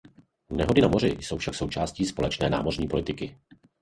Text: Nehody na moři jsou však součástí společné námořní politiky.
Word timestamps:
Nehody 0.51 0.81
na 0.81 0.87
moři 0.87 1.15
jsou 1.19 1.37
však 1.37 1.55
součástí 1.55 2.05
společné 2.05 2.49
námořní 2.49 2.87
politiky. 2.87 3.35